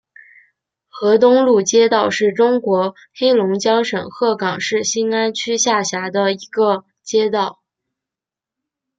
[0.89, 7.59] 河东路街道是中国黑龙江省鹤岗市兴安区下辖的一个街道。